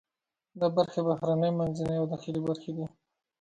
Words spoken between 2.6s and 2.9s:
دي.